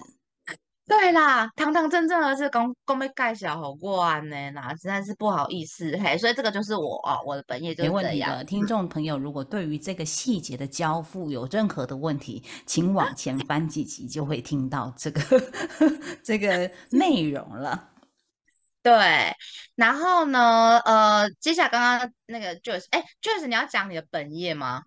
[0.87, 8.45] 对啦，堂堂正正儿子公公被盖小好过安呢，那实在是不好意思嘿，所以这个就是我哦，我的本业就是这样。
[8.45, 15.21] 听众朋友，如果对于这个细节的交付有任何的问题，请往前翻几集，就会听到这个
[16.23, 17.89] 这个内容了。
[18.83, 19.37] 对，
[19.75, 20.79] 然后呢？
[20.87, 24.85] 呃，接下来刚刚那个 Joyce，哎，Joyce，你要讲你的本业吗？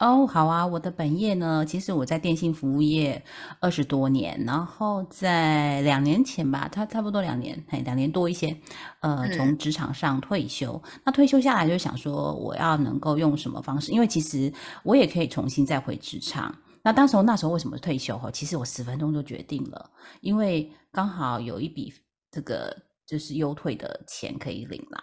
[0.00, 3.24] 哦，好啊，我的本业呢，其实我在电信服务业
[3.60, 8.56] 二十多年，然后在两年前吧，他差不多两年，嘿，两年多一些，
[9.00, 10.80] 呃，从职场上退休。
[11.04, 13.92] 那退休下来就想说，我要能够用什么方式？
[13.92, 16.52] 因为其实我也可以重新再回职场。
[16.82, 18.18] 那当时候那时候为什么退休？
[18.18, 21.92] 哈，其实我十分钟就决定了，因为刚好有一笔
[22.32, 22.76] 这个。
[23.08, 25.00] 就是优退的钱可以领啦，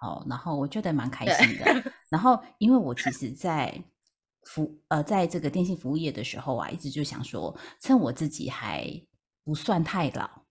[0.00, 1.92] 哦，然后我觉得蛮开心的。
[2.08, 3.84] 然后因为我其 实，在
[4.44, 8.90] 服呃，在这个电信服务业的时候啊，一直就想说，趁我自己还
[9.44, 10.43] 不算太老。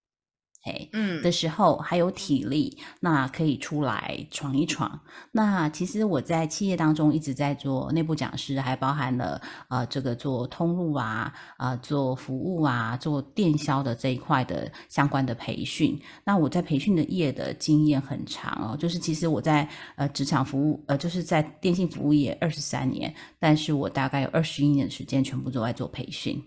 [0.65, 4.97] 嘿，嗯的时候还有体力，那可以出来闯一闯。
[5.29, 15.99] 那其实我在企业当中一直在做内部讲师，还包含了呃这个做通路啊，啊做服务啊，做电销的这一块的相关的培训。
[16.23, 26.41] 那我在培训的业的经验很长哦，就是其实我在呃职场服务呃就是在电信服务业二十三年，但是我大概有二十一年的时间全部都在做培训。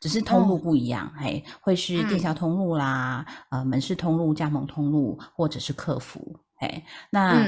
[0.00, 7.44] 只是通路不一样，嘿，会是电销通路啦，呃，门市通路、加盟通路，或者是客服，嘿，那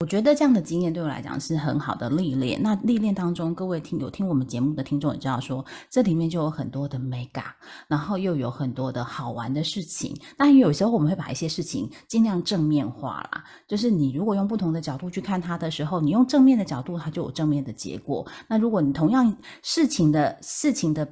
[0.00, 2.60] 我觉得这样的经验对我来讲是很好的历练。
[2.62, 7.44] 那历练当中，各位听有听我们节目的听众也知道，说这里面就有很多的美感，
[7.88, 10.14] 然后又有很多的好玩的事情。
[10.36, 18.26] 那有时候我们会把一些事情尽量正面化啦，就是你如果用不同的角度去看它的时候，你用正面的角度，它就有正面的结果。
[18.48, 21.08] 那如果你同样事情的事情的。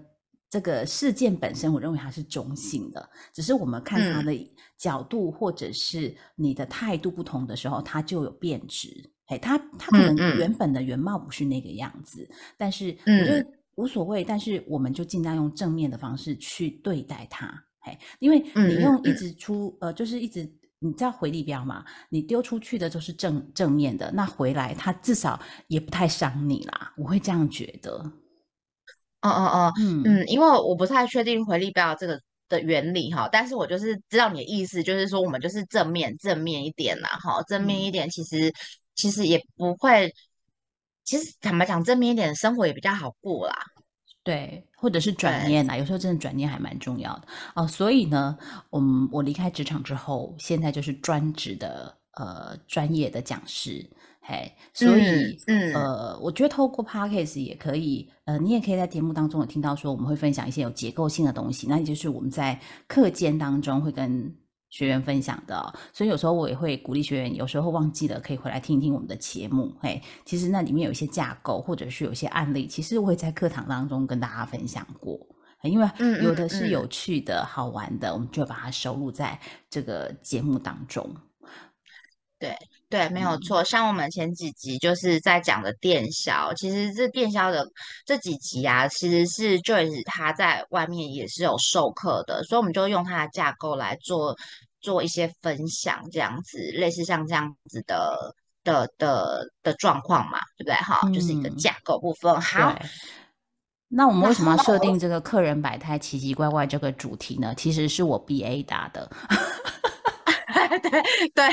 [0.54, 9.10] 这个事件本身，我认为它是中性的，只是我们看它的角度或者是你的态度不同的时候，它就有变质。
[9.26, 14.22] 哎，它它可能原本的原貌不是那个样子，但是我觉得无所谓。
[14.22, 17.52] 但是我们就尽量用正面的方式去对待它。
[17.80, 26.94] 哎，因为你用一直出呃，就是一直你知道回力标嘛，你丢出去的都是正正面的，那回来它至少也不太伤你啦。
[26.96, 28.12] 我会这样觉得。
[29.24, 38.52] 哦哦哦，嗯嗯，因为我不太确定回力标这个的原理哈，但是我就是知道你的意思，就是说我们就是正面正面一点啦，哈，正面一点，其实
[38.94, 40.12] 其实也不会，
[41.04, 43.54] 其实坦白讲，正面一点的生活也比较好过啦，
[44.22, 47.22] 对，或者是转念啦，有时候真的转念还蛮重要的
[47.54, 47.66] 哦。
[47.66, 48.36] 所以呢，
[48.68, 53.88] 我我离开职场之后，现在就是专职的呃专业的讲师。
[54.26, 64.34] 嘿，所以，嗯呃，我觉得透过 podcast 也可以，呃，你也可以在节目当中有听到说，我们会分享一些有结构性的东西，那也就是我们在课间当中会跟
[64.70, 65.74] 学员分享的。
[65.92, 69.70] 所以有时候我也会鼓励学员，有时候忘记了可以回来听一听我们的节目。
[69.78, 75.20] 嘿，其实那里面有一些架构，或者是有一些案例，其实我会在课堂当中跟大家分享过。
[75.64, 75.86] 因为
[76.22, 81.14] 有的是有趣的好玩的，我们就把它收录在这个节目当中。
[82.38, 82.56] 对。
[82.94, 83.64] 对，没有错。
[83.64, 87.68] 像我们前几集就是在讲的电销，其实这电销的
[88.06, 94.36] 这几集啊，其实是 Joyce 他在外面也是有授课的，所以我们就用他的架构来做
[94.80, 100.74] 做一些分享，这样子类似像这样子的的的的状况嘛，对不对？
[100.76, 102.40] 哈，就是一个架构部分。
[102.40, 102.78] 好，
[103.88, 107.52] 那我们为什么要设定这个客人百态奇奇怪怪这个主题呢？
[107.56, 109.10] 其实是我 BA 打的。
[110.68, 110.78] 对
[111.34, 111.44] 对，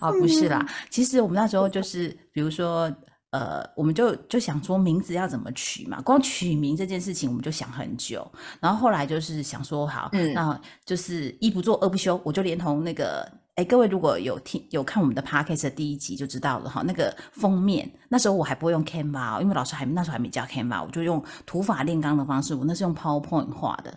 [0.00, 2.90] 啊， 不是啦，其实我们那时候就是，比如说，
[3.30, 8.28] 呃，我们就就想说名字要怎么取嘛，光取名这件事情我们就想很久，
[8.60, 23.96] 然后后来就是想说，好，那就是一不做二不休，我就连同那个，哎，各位如果有听有看我们的 podcast 的第一集就知道了哈，那个封面那时候我还不会用 Canva，因为老师还那时候还没教 Canva，我就用土法炼钢的方式，我那是用 PowerPoint 画的。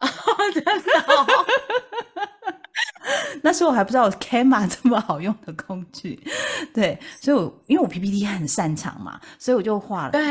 [0.54, 0.90] 真的，
[3.42, 6.18] 那时候我还不知道 Canva 这么好用的工具，
[6.74, 10.12] 对，所以我因为我 PPT 很擅长嘛，所以我就画了。
[10.12, 10.22] 对，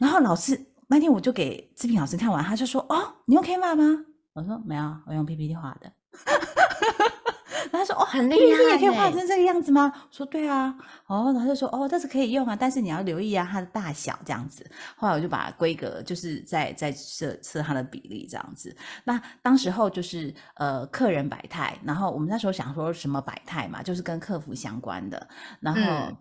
[0.00, 4.04] 然后老师那天我就给志平老师看完，他就说：“哦，你用 Canva 吗？”
[4.34, 5.90] 我说：“没有，我用 PPT 画的。”
[7.70, 10.74] 他说：“哦，很厉害，也可以画成这个样子吗？”我说：“对啊。”
[11.06, 18.74] 哦，然后就说：“哦，这是可以用啊，但是你要留意啊，它的大小这样子。”后来我就把规格就是在在设设它的比例这样子。
[19.04, 25.28] 那当时候就是呃客人百态，然后我们那时候想说什么百态嘛，就是跟客服相关的。
[25.60, 26.16] 然后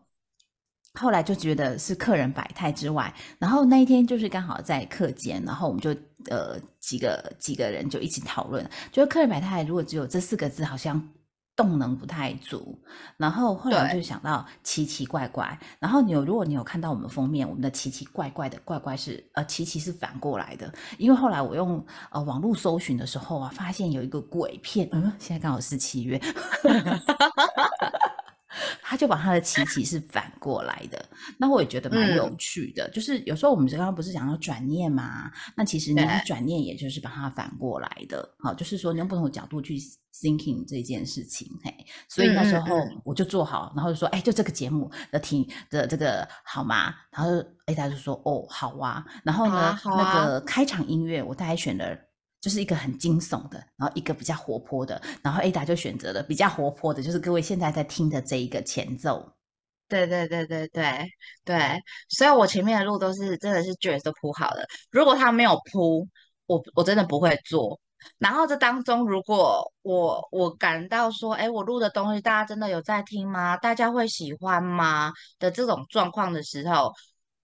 [1.00, 5.92] 后来就觉得是客人百态之外，然后那一天就是刚好在课间，然后我们就
[6.30, 11.02] 呃几个几个人就一起讨论，觉得客人百态如果只有这四个字，好像。
[11.56, 12.80] 动能不太足，
[13.18, 15.60] 然后后来我就想到奇奇怪怪。
[15.80, 26.20] 然后你有，如果你有看到我们封面，我们的奇奇怪怪的怪怪是呃奇奇是反过来的，因为后来我用呃网络搜寻的时候啊，发现有一个鬼片，嗯，现在刚好是七月。
[28.82, 31.04] 他就把他的奇奇是反过来的，
[31.38, 32.90] 那我也觉得蛮有趣的。
[32.92, 38.28] 就是有时候我们刚刚不是讲要转念嘛，那其实你转念也就是把它反过来的。
[38.40, 39.78] 好，就是说你用不同的角度去
[40.14, 41.48] thinking 这件事情。
[41.64, 41.74] 嘿，
[42.10, 46.94] 所以那时候我就做好，然后就说，哎，就这个节目的题的这个好吗？
[47.12, 47.30] 然后
[47.66, 49.06] 哎，他就说，哦，好啊。
[49.24, 51.98] 然后呢，那个开场音乐我大概选了。
[52.42, 59.32] 就是一个很惊悚的，然后一个比较活泼的，然后 Ada 就选择了比较活泼的，就是各位现在在听的这一个前奏。
[59.88, 61.06] 对对对对对
[61.44, 64.66] 对，所以我前面的路都是真的是 j 都铺好了。
[64.90, 66.08] 如果他没有铺，
[66.46, 67.80] 我我真的不会做。
[68.18, 73.58] 然后这当中，如果我我感到说，哎，我录的东西大家真的有在听吗？
[73.58, 75.12] 大家会喜欢吗？
[75.38, 76.94] 的这种状况的时候，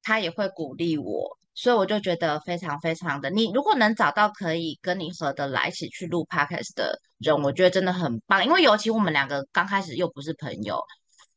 [0.02, 1.38] 他也会鼓励我。
[1.60, 8.46] 所以我就觉得非常非常的，你如果能找到可以跟你合得来一起去录 podcast 的人，我觉得真的很棒。
[8.46, 10.80] 因为尤其我们两个刚开始又不是朋友，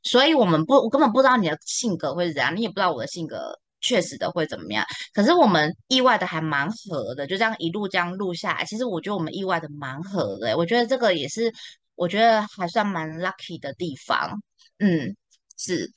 [0.03, 4.85] 所以我们不，我根本不知道你的性格会是怎样，你也不知道我的性格确实的会怎么样。
[5.15, 10.55] 可是我们意外的还蛮合的，就这样一路这样录下来，其实我觉得我们意外的蛮合的。
[10.55, 11.51] 我觉得这个也是
[11.95, 14.39] 我觉得还算蛮 lucky 的地方。
[14.79, 15.17] 嗯，
[15.57, 15.91] 是。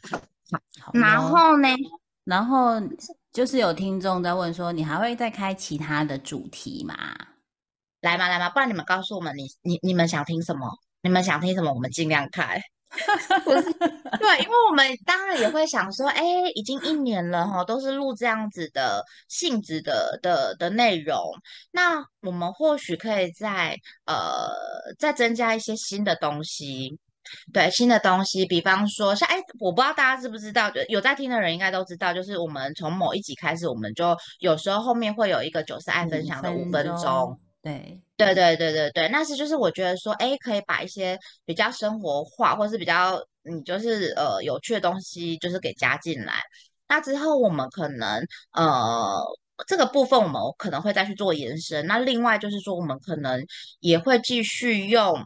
[0.94, 1.68] 然后呢？
[2.24, 2.82] 然后。
[3.34, 6.96] 就是有听众在问说，你还会再开其他的主题吗？
[8.00, 10.70] 来嘛来嘛，不然你们告诉我们，你你你们想听什么？
[11.02, 11.74] 你们想听什么？
[11.74, 12.62] 我们尽量开。
[13.44, 21.20] 不是 对，因为我们当然也会想说，哎，已经一年了哈，都是录这样子的性质的的的内容，
[21.72, 24.54] 那我们或许可以再呃
[25.00, 27.00] 再增加一些新的东西。
[27.54, 37.40] 对新的东西，比方说像哎，我不知道大家知不知道，就有在听的人应该都知道，就是我们从某一集开始，我们就有时候后面会有一个九十爱分享的五分钟。
[37.62, 46.34] 对对对对对对，那是就是我觉得说，哎，可以把一些比较生活化，或是比较你就是呃有趣的东西，就是给加进来。
[46.90, 49.18] 那之后我们可能呃
[49.66, 51.88] 这个部分我们可能会再去做延伸。
[51.88, 53.42] 那另外就是说，我们可能
[53.80, 55.26] 也会继续用。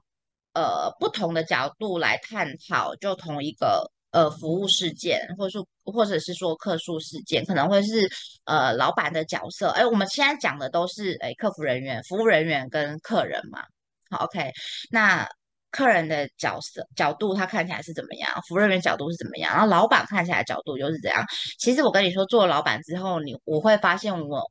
[0.58, 8.10] 呃，不同的角度来探讨，就同一个呃服务事件，或者说或者是说客诉事件，可能会是
[8.46, 9.70] 呃老板的角色。
[9.70, 13.62] 哎，我们现在讲的都是哎客服人员、服务人员跟客人嘛。
[14.10, 14.52] 好，OK，
[14.90, 15.30] 那
[15.70, 21.24] 客人的角色角度他看起来是怎么样，服务人员角度是怎么样，然后老板看起来角度又是怎样？
[21.60, 24.42] 其实我跟你说，做了老板之后，你我会发现我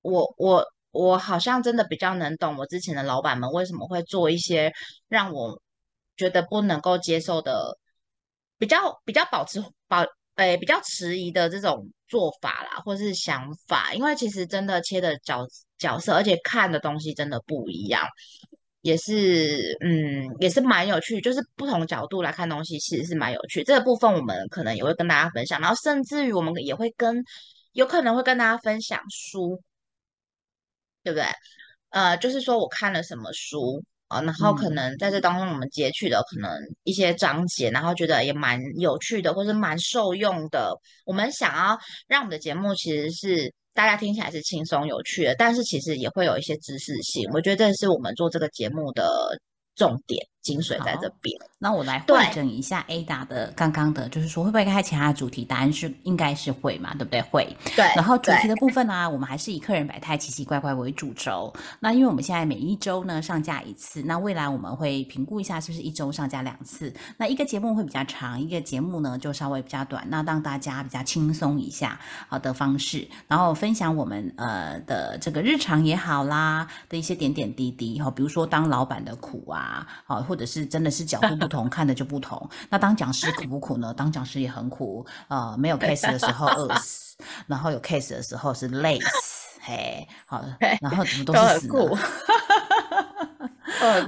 [0.00, 0.64] 我我
[0.96, 4.72] 我好像真的比较能懂我之前的老板们为什么会做一些
[5.08, 5.60] 让我
[6.16, 7.76] 觉得不能够接受的，
[8.58, 10.04] 比较比较保持保
[10.36, 15.46] 诶比较迟疑的这种做法啦，或是想法，因为其实真的切的角
[15.78, 18.06] 角色，而且看的东西真的不一样。
[18.82, 23.64] 也是，嗯，也是蛮有趣，就是不同角度来看东西，其实是蛮有趣。
[23.64, 27.20] 这个部分我们可能也会跟大家分享，然后甚至于我们也会跟，
[27.72, 29.60] 有可能会跟大家分享书，
[31.06, 31.24] 对不对？
[31.90, 36.50] 呃，就是说我看了什么书啊，然后可能在这当中我们截取的可能
[36.82, 40.74] 一些章节，然后觉得也蛮有趣的，或是蛮受用的。
[41.04, 41.78] 我们想要
[42.08, 43.54] 让我们的节目其实是。
[43.76, 47.28] 大家听起来是轻松有趣的，但是其实也会有一些知识性。
[47.34, 49.38] 我觉得这是我们做这个节目的
[49.74, 50.26] 重点。
[50.46, 51.36] 精髓在这边。
[51.58, 55.44] 那我来会整一下 Ada 的刚刚的，就是说会不会开其他的主题？
[55.44, 57.20] 答案是应该是会嘛，对不对？
[57.22, 57.56] 会。
[57.74, 57.84] 对。
[57.96, 61.52] 然后主题的部分呢，我们还是以客人百态、奇奇怪怪为主轴。
[61.80, 66.94] 那因为我们现在每一周呢上架一次，那未来我们会评估一下是不是一周上架两次。
[67.16, 80.35] 那一个节目会比较长，一个节目呢就稍微比较短，那让大家比较轻松一下好的方式，然后分享我们呃的这个日常也好啦的一些点点滴滴哈，比如说当老板的苦啊，好或。
[80.36, 82.46] 或者是真的是角度不同， 看的就不同。
[82.68, 83.94] 那当讲师苦不苦呢？
[83.94, 87.16] 当讲师也很苦，呃，没有 case 的时候饿死，
[87.46, 90.44] 然后有 case 的时候是累死，嘿，好，
[90.82, 91.68] 然后怎么都是死。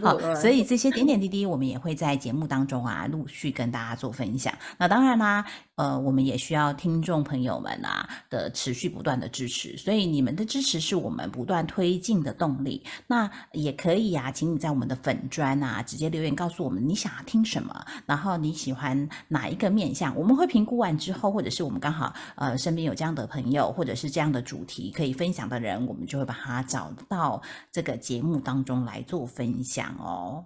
[0.02, 4.52] 好，所以这些点点滴滴，我们也会在节目当中啊，陆续跟大家做分享。
[4.78, 5.44] 那当然啦，
[5.74, 12.82] 呃，我们也需要听众朋友们啊的持续不断的支持，所以你们的支持是我们不断推进的动力。
[13.06, 29.57] 那也可以啊，请你在我们的粉砖啊直接留言告诉我们你想要听什么，然后你喜欢哪一个面向，我们会评估完之后，或者是我们刚好呃身边有这样的朋友，或者是这样的主题可以分享的人，我们就会把它找到这个节目当中来做分。
[29.58, 30.44] 影响哦，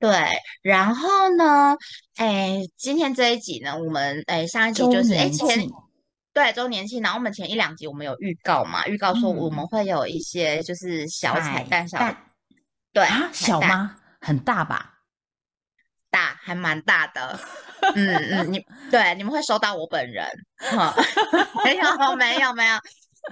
[0.00, 0.10] 对，
[0.62, 1.76] 然后呢，
[2.16, 5.68] 哎，今天这一集呢，我们哎上一集就是哎前
[6.32, 11.98] 对周年庆，然后我们前一两集我们有预告嘛，预告说我们会有一些就是小彩蛋，小
[12.92, 13.96] 对啊，小吗？
[14.20, 14.94] 很大吧？
[16.10, 17.38] 大，还蛮大的。
[17.94, 20.26] 嗯嗯，你对你们会收到我本人？
[21.64, 22.76] 没有没有没有。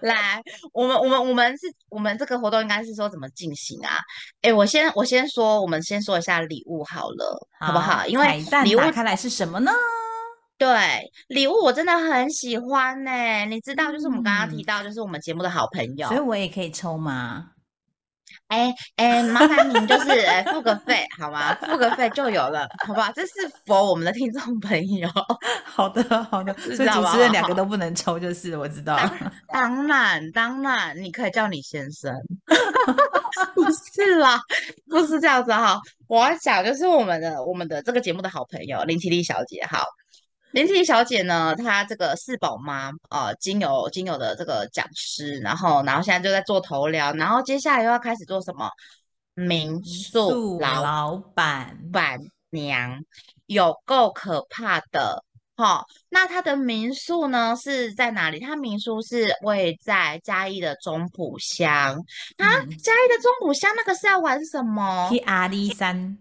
[0.03, 0.43] 来，
[0.73, 3.99] 我们我们我们是，我们这个活动应该是说怎么进行啊？
[4.43, 8.07] 哎，我先我先说，我们先说一下礼物好了，好不好？
[8.07, 9.73] 因为礼物打开来是什么呢？
[10.57, 13.11] 对，礼物我真的很喜欢呢。
[13.47, 17.51] 你知道，就是我们刚刚提到，就是我们节目的好朋友，所以我也可以抽吗？
[18.49, 21.55] 哎哎，麻烦您就是哎付个费好吗？
[21.57, 23.11] 付个费就有了，好不好？
[23.13, 23.33] 这是
[23.67, 25.09] 否我们的听众朋友？
[25.65, 28.99] 好的好 的，所以主持人两个都不能抽，就是我知道。
[29.53, 32.15] 当然当然，你可以叫你先生，
[33.55, 34.39] 不是啦，
[34.89, 35.81] 不是这样子哈。
[36.07, 39.85] 我要讲就是我们的我们的这个节目的好朋友林奇丽小姐，好。
[40.55, 48.71] 林婷小姐呢，她这个四宝妈啊，精油精油的这个讲师，然后然后现在就在做头疗，然后接下来又要开始做什么
[49.35, 53.01] 民宿老板板娘，
[53.47, 55.25] 有够可怕的
[55.57, 55.85] 哦。
[56.09, 58.39] 那她的民宿呢是在哪里？
[58.39, 61.97] 她民宿是位在嘉义的中埔乡
[62.37, 62.47] 啊，
[62.81, 65.09] 嘉义的中埔乡那个是要玩什么？
[65.11, 66.17] 去阿里山。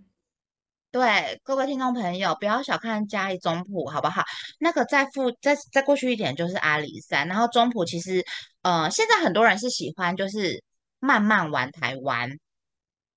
[0.93, 4.21] 对各位听众朋友，不要小看嘉义中埔，好不好？
[4.59, 8.23] 那个再附再再过去一点就是阿里山，然后中埔其实
[8.61, 10.63] 呃，现在很多人是喜欢就是
[10.99, 12.29] 慢慢玩台湾，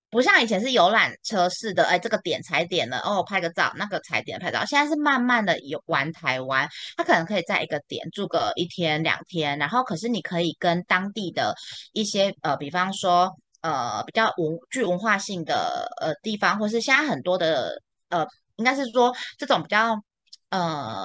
[0.09, 6.67] 不像以前是游览车式的，哎，这个点踩点了哦，拍个照，那个踩点拍照，现在是慢慢的游玩台湾，
[6.97, 11.55] 他可能可以在一个点住个一天两天，然后可是你可以跟当地的
[11.93, 13.37] 一些呃，比方说。
[13.67, 18.25] 呃，比较文具文化性的呃地方，或是现在很多的呃，
[18.57, 20.01] 应该是说这种比较
[20.51, 21.05] 呃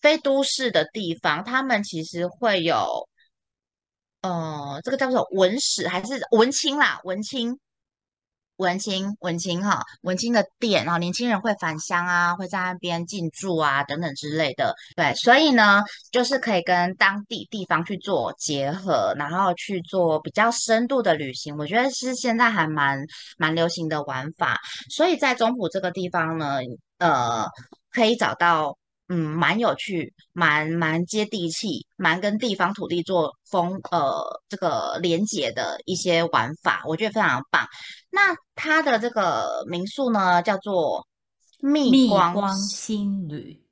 [0.00, 3.08] 非都市的地方，他们其实会有
[4.22, 7.56] 呃，这个叫做文史还是文青啦，文青。
[8.60, 14.74] 文青，文青哈，文青的店，然后年轻人会返乡啊，会在那边进驻啊，等等之类的。
[14.94, 15.82] 对，所以呢，
[16.12, 21.56] 就是可以跟当地地方去做结合，然后去做比较深度的旅行。
[21.56, 22.98] 我觉得是现在还蛮
[23.38, 24.58] 蛮流行的玩法。
[24.90, 26.58] 所以在中埔这个地方呢，
[26.98, 27.46] 呃，
[27.90, 28.76] 可以找到
[29.08, 37.66] 嗯蛮有趣、蛮蛮接地气、蛮跟地方土地做风呃这个连结的一些玩法，我觉得非常棒。
[38.10, 41.06] 那它的这个民宿呢，叫做
[41.60, 43.62] 蜜蜜光光新旅，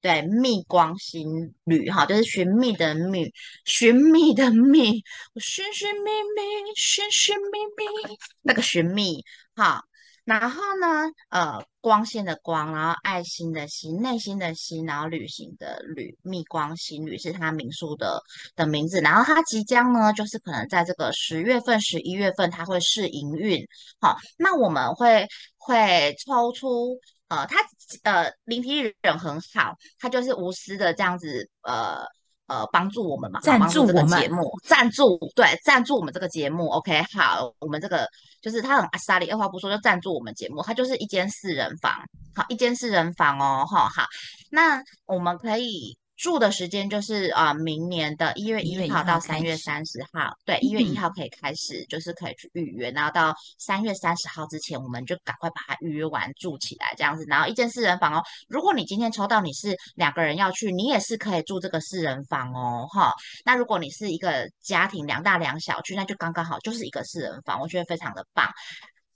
[0.00, 3.32] 对，蜜光新旅哈，就是寻觅的觅，
[3.64, 5.02] 寻觅的觅，
[5.36, 9.24] 寻寻觅觅，寻寻觅觅，那个寻觅
[9.54, 9.84] 哈。
[10.24, 10.86] 然后呢，
[11.28, 18.22] 呃，光线的光，然后爱心的心，内心的心，然后旅行的旅，蜜光心旅是它民宿的
[18.56, 19.00] 的名字。
[19.00, 23.66] 然后它即将呢，就是可能在这个十月份、十一月份，它会试营运。
[24.00, 26.98] 好，那我们会会抽出。
[27.28, 27.56] 呃，他
[28.02, 32.04] 呃，灵体人很好，他就是无私的这样子，呃
[32.46, 38.06] 呃，帮助我们嘛，赞助我们节目，赞助对，赞助我们这个节目，OK，好，我们这个
[38.42, 41.92] 就是他很阿萨里，二话不说就赞助我们节目，他就是一间四人房，
[42.34, 44.04] 好，一间四人房哦，哈，好，
[44.50, 45.96] 那我们可以。
[46.16, 57.24] 住的时间就是啊、呃明年的一月一号号到三月三十号，对，一月一嗯号可以开始，就是可以去预约，然后到三月三十号之前，我们就赶快把它预约完住起来，这样子。
[57.26, 63.12] 然后一间四人房哦，如果你今天抽到你是两个人要去，你也是可以住这个四人房哦，哈。
[63.44, 68.48] 那如果你是一个家庭两大两小去，那就刚刚好，就是一个四人房，我觉得非常的棒。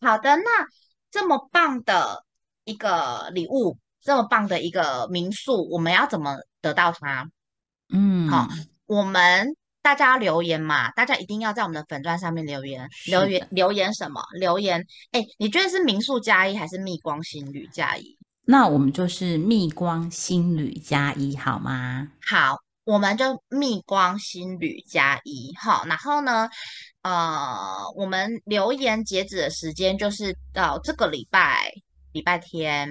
[0.00, 0.66] 好的，那
[1.10, 2.24] 这么棒的
[2.64, 7.30] 一个礼物，这么棒的一个民宿，我们要怎么得到它？
[7.92, 8.48] 嗯，好，
[8.86, 14.22] 我们大家留言嘛，大家一定要在我们的粉钻上面留言，留言留言什么？
[14.32, 18.18] 留言，哎，你觉得是民宿加一还是蜜光新旅加一？
[18.44, 22.08] 那我们就是蜜光新旅加一好吗？
[22.26, 26.48] 好，我们就蜜光新旅加一，好，然后呢，
[27.02, 31.72] 呃，我们留言截止的时间就是到这个礼拜
[32.12, 32.88] 礼拜天，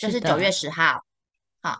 [0.00, 1.04] 就是九月十号，
[1.62, 1.78] 好，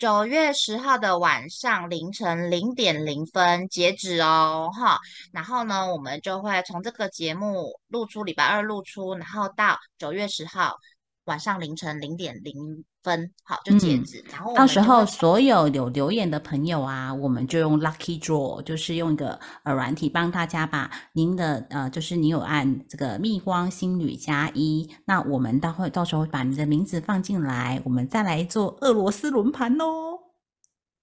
[0.00, 4.98] 九月十号的晚上凌晨零点零分截止哦，哈，
[5.30, 10.78] 然后呢，我们就会从这个节目录出，礼拜二录出，然后到九月十号
[11.24, 30.18] 晚上凌晨零点零分，好，就截嗯止，然后到时候所有有留言的朋友啊，我们就用 Lucky Draw，就是用一个呃软体帮大家把您的呃，就是你有按这个蜜光星女加一，那我们到会到时候会把你的名字放进来，我们再来做俄罗斯轮盘哦。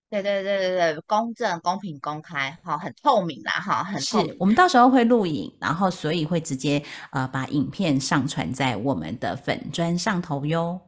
[0.10, 4.28] 对对对对对，公正、公平、公开，好，很透明啦，哈，很透明。
[4.30, 6.82] 是我们到时候会录影，然后所以会直接
[7.12, 10.80] 呃把影片上传在我们的粉砖上头哟。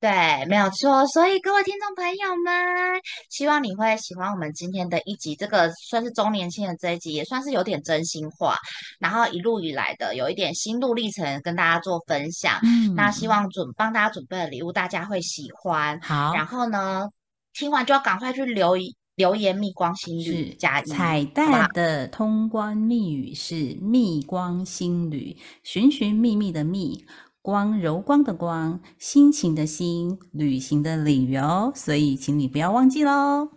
[0.00, 0.10] 对，
[0.46, 1.04] 没有错。
[1.08, 8.56] 所以各位听众朋友们，希望你会喜欢我们今天的一集，这个算是周年庆的这一集，也算是有点真心话，
[9.00, 12.60] 然后一路以来的有一点心路历程跟大家做分享。
[12.62, 16.00] 嗯那希望准帮大家准备的礼物大家会喜欢。
[16.00, 17.08] 好，然后呢，
[17.52, 27.04] 听完就要赶快去留一留言蜜光心是旅加一，彩蛋的通关密语是蜜光心旅，寻寻觅觅的觅，
[27.48, 33.48] 光柔光的光，心情的心，旅行的旅哦，所以请你不要忘记喽。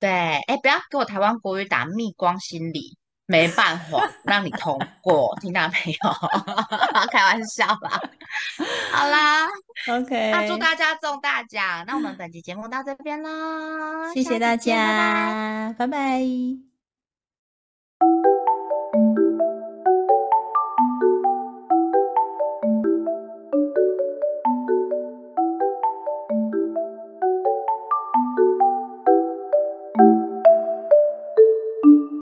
[0.00, 2.96] 对，哎，不要给我台湾国语打蜜光心理，
[3.26, 6.10] 没办法让你通过，听到没有？
[7.12, 8.00] 开玩笑吧。
[8.92, 9.46] 好啦，
[9.92, 11.84] OK，那祝大家中大奖。
[11.86, 16.22] 那我们本期节目到这边啦，谢谢大家，拜拜